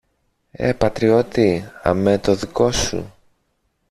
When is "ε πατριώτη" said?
0.51-1.71